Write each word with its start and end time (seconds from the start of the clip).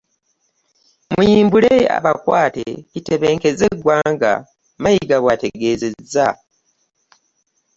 Muyimbule 1.13 1.73
abakwate 1.97 2.65
kitebenkeze 2.91 3.63
eggwanga, 3.71 4.31
Mayiga 4.81 5.17
bw'ategeezezza 5.23 6.27